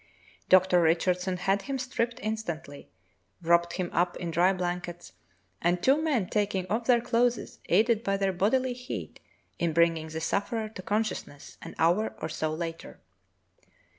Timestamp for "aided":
7.69-8.03